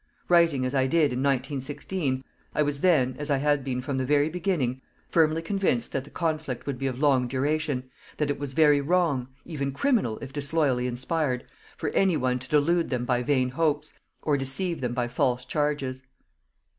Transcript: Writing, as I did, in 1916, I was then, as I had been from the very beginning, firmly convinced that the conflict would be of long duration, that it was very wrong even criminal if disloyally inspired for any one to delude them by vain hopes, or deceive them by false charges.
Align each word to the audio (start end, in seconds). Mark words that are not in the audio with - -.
Writing, 0.29 0.65
as 0.65 0.73
I 0.73 0.87
did, 0.87 1.13
in 1.13 1.19
1916, 1.21 2.23
I 2.55 2.63
was 2.63 2.81
then, 2.81 3.15
as 3.19 3.29
I 3.29 3.37
had 3.37 3.63
been 3.63 3.81
from 3.81 3.99
the 3.99 4.03
very 4.03 4.29
beginning, 4.29 4.81
firmly 5.09 5.43
convinced 5.43 5.91
that 5.91 6.05
the 6.05 6.09
conflict 6.09 6.65
would 6.65 6.79
be 6.79 6.87
of 6.87 6.97
long 6.97 7.27
duration, 7.27 7.83
that 8.17 8.31
it 8.31 8.39
was 8.39 8.53
very 8.53 8.81
wrong 8.81 9.27
even 9.45 9.71
criminal 9.71 10.17
if 10.19 10.33
disloyally 10.33 10.87
inspired 10.87 11.45
for 11.77 11.89
any 11.89 12.17
one 12.17 12.39
to 12.39 12.49
delude 12.49 12.89
them 12.89 13.05
by 13.05 13.21
vain 13.21 13.49
hopes, 13.49 13.93
or 14.23 14.37
deceive 14.37 14.81
them 14.81 14.95
by 14.95 15.07
false 15.07 15.45
charges. 15.45 16.01